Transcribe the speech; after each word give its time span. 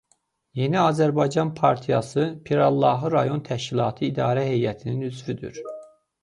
Yeni 0.53 0.79
Azərbaycan 0.83 1.51
Partiyası 1.59 2.23
Pirallahı 2.47 3.11
Rayon 3.17 3.45
Təşkilatı 3.51 4.07
İdarə 4.09 4.47
Heyətinin 4.49 5.07
üzvüdür. 5.11 5.63